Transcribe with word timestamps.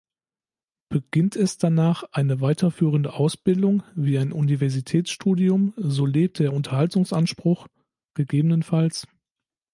Beginnt 0.89 1.35
es 1.35 1.59
danach 1.59 2.01
eine 2.11 2.41
weiterführende 2.41 3.13
Ausbildung 3.13 3.83
wie 3.93 4.17
ein 4.17 4.31
"Universitätsstudium", 4.31 5.75
so 5.77 6.07
lebt 6.07 6.39
der 6.39 6.53
Unterhaltsanspruch 6.53 7.67
ggf. 8.15 8.99